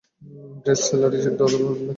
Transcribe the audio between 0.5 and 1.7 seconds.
based celery, সিদ্ধ আলুও